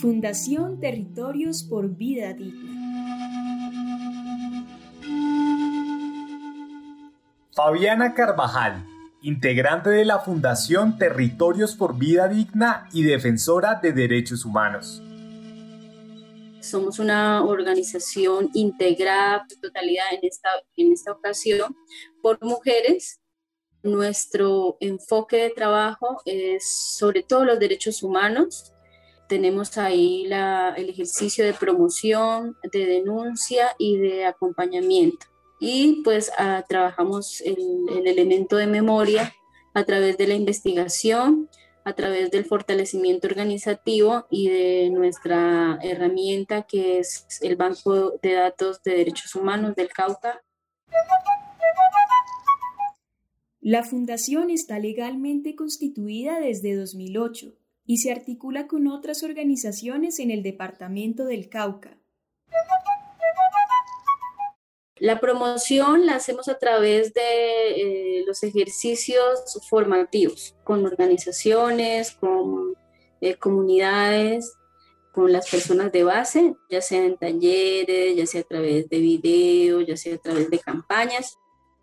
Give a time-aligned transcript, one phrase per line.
[0.00, 2.70] Fundación Territorios por Vida Digna.
[7.52, 8.86] Fabiana Carvajal,
[9.22, 15.02] integrante de la Fundación Territorios por Vida Digna y defensora de derechos humanos.
[16.60, 21.76] Somos una organización integrada en totalidad en esta, en esta ocasión
[22.22, 23.20] por mujeres
[23.82, 28.72] nuestro enfoque de trabajo es sobre todo los derechos humanos,
[29.28, 35.26] tenemos ahí el ejercicio de promoción, de denuncia y de acompañamiento.
[35.60, 37.58] Y pues ah, trabajamos el,
[37.90, 39.34] el elemento de memoria
[39.74, 41.48] a través de la investigación,
[41.84, 48.82] a través del fortalecimiento organizativo y de nuestra herramienta que es el Banco de Datos
[48.82, 50.42] de Derechos Humanos del Cauca.
[53.60, 57.57] La fundación está legalmente constituida desde 2008
[57.88, 61.96] y se articula con otras organizaciones en el departamento del Cauca.
[64.96, 72.74] La promoción la hacemos a través de eh, los ejercicios formativos con organizaciones, con
[73.22, 74.52] eh, comunidades,
[75.14, 79.86] con las personas de base, ya sea en talleres, ya sea a través de videos,
[79.86, 81.38] ya sea a través de campañas.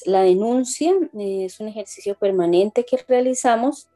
[0.05, 3.89] La denuncia eh, es un ejercicio permanente que realizamos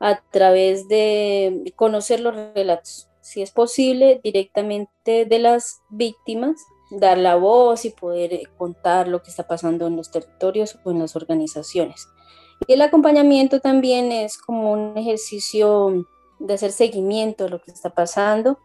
[0.00, 6.56] a través de conocer los relatos, si es posible, directamente de las víctimas,
[6.90, 10.90] dar la voz y poder eh, contar lo que está pasando en los territorios o
[10.90, 12.08] en las organizaciones.
[12.68, 16.06] El acompañamiento también es como un ejercicio
[16.38, 18.58] de hacer seguimiento de lo que está pasando,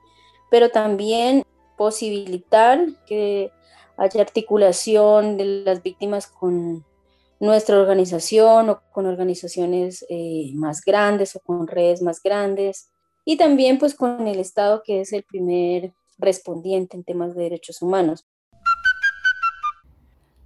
[0.51, 1.43] pero también
[1.77, 3.51] posibilitar que
[3.97, 6.85] haya articulación de las víctimas con
[7.39, 12.91] nuestra organización o con organizaciones eh, más grandes o con redes más grandes
[13.25, 17.81] y también pues con el Estado que es el primer respondiente en temas de derechos
[17.81, 18.25] humanos.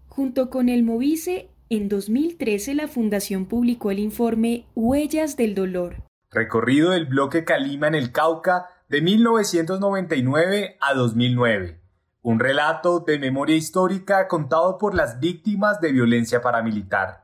[0.08, 6.04] Junto con el Movice, en 2013 la Fundación publicó el informe Huellas del Dolor.
[6.30, 11.83] Recorrido del bloque Calima en el Cauca de 1999 a 2009
[12.24, 17.24] un relato de memoria histórica contado por las víctimas de violencia paramilitar.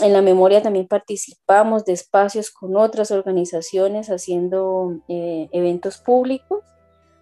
[0.00, 6.60] En la memoria también participamos de espacios con otras organizaciones haciendo eh, eventos públicos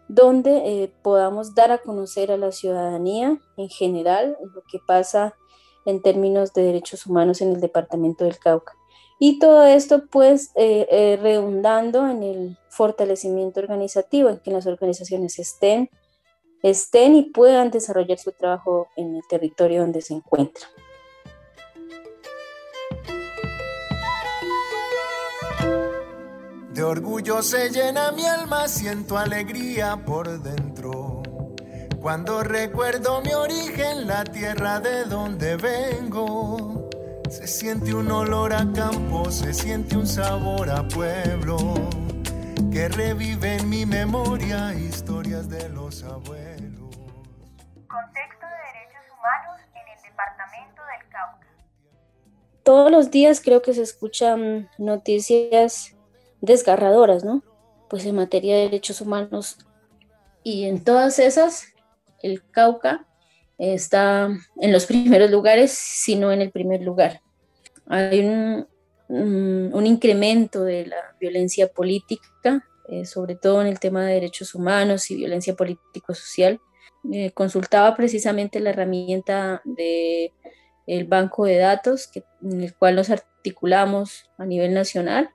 [0.09, 5.37] donde eh, podamos dar a conocer a la ciudadanía en general lo que pasa
[5.87, 8.80] en términos de derechos humanos en el departamento del Cauca.
[9.23, 15.39] Y todo esto pues eh, eh, redundando en el fortalecimiento organizativo, en que las organizaciones
[15.39, 15.91] estén,
[16.63, 20.71] estén y puedan desarrollar su trabajo en el territorio donde se encuentran.
[26.73, 31.21] De orgullo se llena mi alma, siento alegría por dentro.
[32.01, 36.80] Cuando recuerdo mi origen, la tierra de donde vengo.
[37.31, 41.57] Se siente un olor a campo, se siente un sabor a pueblo,
[42.73, 46.91] que revive en mi memoria historias de los abuelos.
[47.87, 51.47] Contexto de derechos humanos en el departamento del Cauca.
[52.65, 55.95] Todos los días creo que se escuchan noticias
[56.41, 57.45] desgarradoras, ¿no?
[57.89, 59.57] Pues en materia de derechos humanos.
[60.43, 61.75] Y en todas esas,
[62.25, 63.07] el Cauca
[63.61, 67.21] está en los primeros lugares, sino en el primer lugar.
[67.87, 68.67] Hay un,
[69.87, 75.17] incremento de la violencia política, eh, sobre todo en el tema de derechos humanos y
[75.17, 76.61] violencia político-social.
[77.13, 80.33] Eh, consultaba precisamente la herramienta del
[80.87, 82.11] el banco de datos
[82.43, 85.31] en el cual nos articulamos a nivel nacional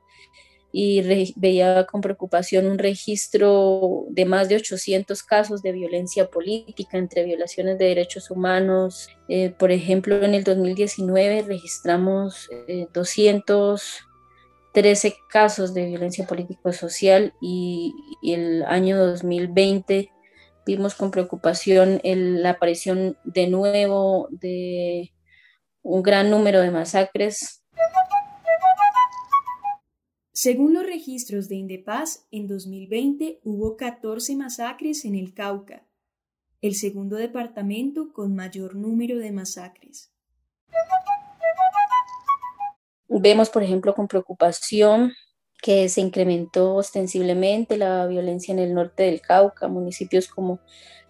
[0.77, 7.23] y veía con preocupación un registro de más de 800 casos de violencia política entre
[7.23, 9.07] violaciones de derechos humanos.
[9.29, 12.49] Eh, por ejemplo, en el 2019 registramos
[12.93, 20.11] 213 eh, casos de violencia político-social y, y, el año 2020
[20.65, 25.13] vimos con preocupación la aparición de nuevo de
[25.83, 27.61] un gran número de masacres
[30.37, 35.87] Según los registros de Indepaz, en 2020 hubo 14 masacres en el Cauca,
[36.61, 40.11] el segundo departamento con mayor número de masacres.
[43.07, 45.13] Vemos, por ejemplo, con preocupación
[45.61, 50.59] que se incrementó ostensiblemente la violencia en el norte del Cauca, municipios como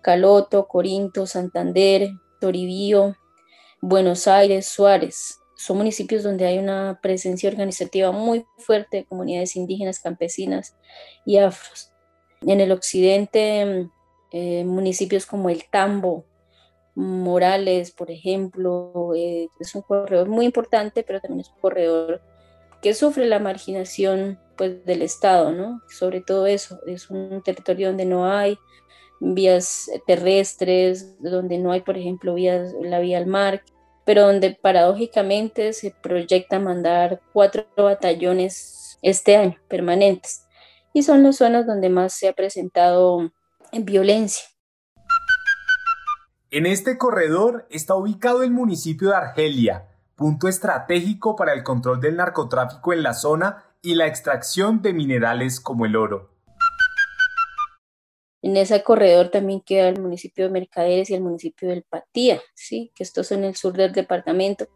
[0.03, 3.15] Caloto, Corinto, Santander, Toribío,
[3.81, 9.99] Buenos Aires, Suárez, son municipios donde hay una presencia organizativa muy fuerte de comunidades indígenas,
[9.99, 10.75] campesinas
[11.25, 11.91] y afros.
[12.41, 13.89] En el occidente,
[14.31, 16.25] eh, municipios como el Tambo,
[16.95, 22.21] Morales, por ejemplo, eh, es un corredor muy importante, pero también es un corredor
[22.81, 25.81] que sufre la marginación pues, del Estado, ¿no?
[25.89, 28.57] Sobre todo eso, es un territorio donde no hay
[29.19, 33.63] vías terrestres, donde no hay, por ejemplo, vías, la vía al mar,
[34.05, 40.47] pero donde paradójicamente se proyecta mandar cuatro batallones este año permanentes.
[40.93, 43.31] Y son las zonas donde más se ha presentado
[43.73, 44.45] violencia.
[46.51, 52.15] En este corredor está ubicado el municipio de Argelia, punto estratégico para el control del
[52.15, 56.34] narcotráfico en la zona y la extracción de minerales como el oro.
[58.45, 62.91] En ese corredor también queda el municipio de Mercaderes y el municipio del Patía, ¿sí?
[62.93, 64.67] que estos son el sur del departamento,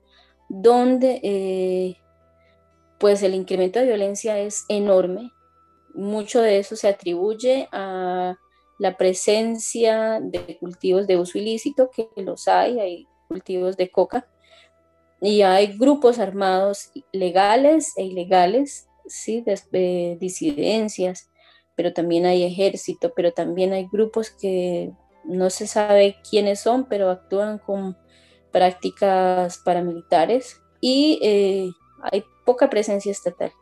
[0.50, 1.98] donde eh,
[3.00, 5.30] pues el incremento de violencia es enorme.
[5.94, 8.40] Mucho de eso se atribuye a
[8.80, 14.28] la presencia de cultivos de uso ilícito, que los hay, hay cultivos de coca,
[15.22, 19.42] y hay grupos armados legales e ilegales, ¿sí?
[19.42, 21.30] de disidencias,
[21.80, 24.92] pero también hay ejército, pero también hay grupos que
[25.24, 27.98] no se sabe quiénes son, pero actúan con
[28.52, 31.72] prácticas paramilitares y eh,
[32.02, 33.54] hay poca presencia estatal,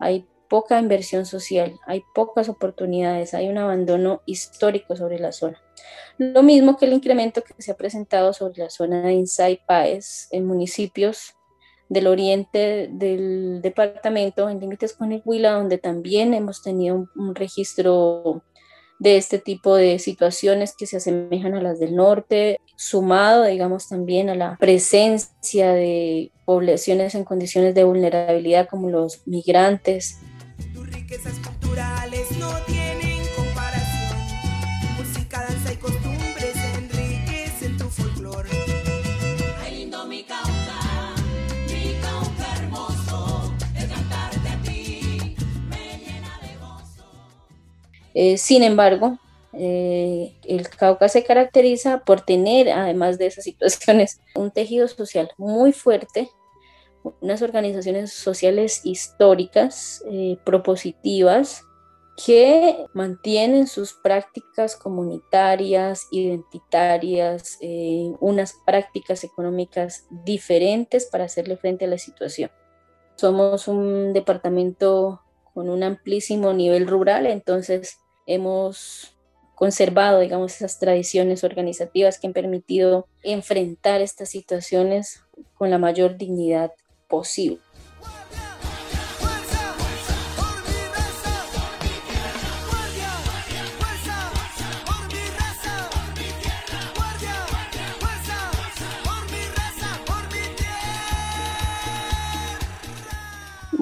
[0.00, 5.62] hay poca inversión social, hay pocas oportunidades, hay un abandono histórico sobre la zona.
[6.18, 10.26] Lo mismo que el incremento que se ha presentado sobre la zona de Insay Paez
[10.32, 11.36] en municipios
[11.92, 18.42] del oriente del departamento, en límites con el Huila, donde también hemos tenido un, registro
[18.98, 24.30] de este tipo de situaciones que se asemejan a las del norte, sumado, digamos, también
[24.30, 30.18] a la presencia de poblaciones en condiciones de vulnerabilidad como los migrantes.
[30.72, 32.81] Tus riquezas culturales no tienen
[48.14, 49.18] Eh, sin embargo,
[49.52, 55.72] eh, el Cauca se caracteriza por tener, además de esas situaciones, un tejido social muy
[55.72, 56.30] fuerte,
[57.20, 61.64] unas organizaciones sociales históricas, eh, propositivas,
[62.26, 67.58] que mantienen sus prácticas comunitarias, identitarias,
[68.20, 72.50] unas prácticas económicas diferentes para hacerle frente a la situación.
[73.16, 75.22] Somos un departamento
[75.54, 79.14] con un amplísimo nivel rural, entonces hemos
[79.54, 85.22] conservado, digamos, esas tradiciones organizativas que han permitido enfrentar estas situaciones
[85.54, 86.72] con la mayor dignidad
[87.08, 87.60] posible.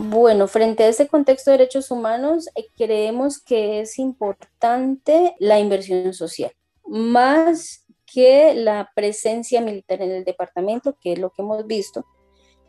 [0.02, 6.14] Bueno, frente a este contexto de derechos humanos, eh, creemos que es importante la inversión
[6.14, 6.52] social,
[6.86, 12.06] más que la presencia militar en el departamento, que es lo que hemos visto,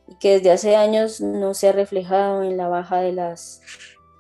[0.10, 3.62] y que desde hace años no se ha reflejado en la baja de las,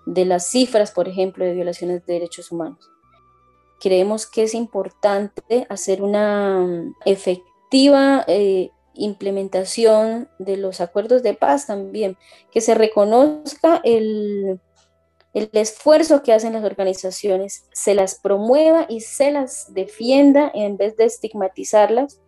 [0.05, 2.89] de las cifras, por ejemplo, de violaciones de derechos humanos.
[3.81, 11.67] Creemos que es importante hacer una mm, efectiva eh, implementación de los acuerdos de paz
[11.67, 12.17] también,
[12.51, 14.59] que se reconozca el,
[15.33, 20.97] el esfuerzo que hacen las organizaciones, se las promueva y se las defienda en vez
[20.97, 22.19] de estigmatizarlas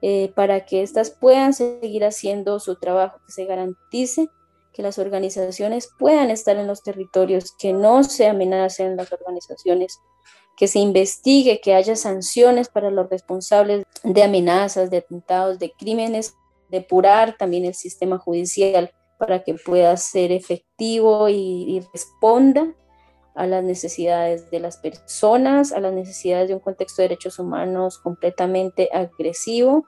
[0.00, 4.28] eh, para que éstas puedan seguir haciendo su trabajo, que se garantice
[4.72, 10.00] que las organizaciones puedan estar en los territorios, que no se amenacen las organizaciones,
[10.56, 16.34] que se investigue, que haya sanciones para los responsables de amenazas, de atentados, de crímenes,
[16.70, 22.74] depurar también el sistema judicial para que pueda ser efectivo y, responda
[23.34, 27.98] a las necesidades de las personas, a las necesidades de un contexto de derechos humanos
[27.98, 29.86] completamente agresivo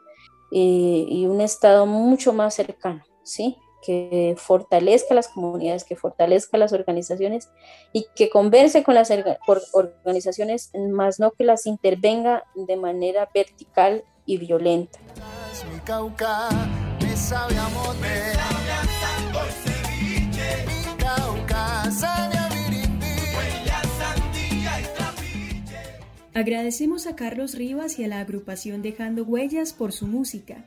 [0.53, 3.57] eh, y un Estado mucho más cercano, ¿sí?
[3.85, 7.51] Que fortalezca las comunidades, que fortalezca las organizaciones
[7.93, 9.11] y que converse con las
[9.73, 14.99] organizaciones, más no que las intervenga de manera vertical y violenta.
[26.33, 30.65] Agradecemos a Carlos Rivas y a la agrupación Dejando Huellas por su música,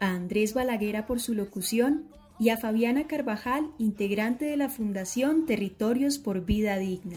[0.00, 6.18] a Andrés Balaguera por su locución y a Fabiana Carvajal, integrante de la Fundación Territorios
[6.18, 7.16] por Vida Digna.